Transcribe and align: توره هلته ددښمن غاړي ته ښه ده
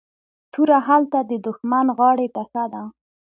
توره 0.51 0.77
هلته 0.87 1.19
ددښمن 1.29 1.87
غاړي 1.97 2.27
ته 2.35 2.41
ښه 2.49 2.63
ده 2.73 2.83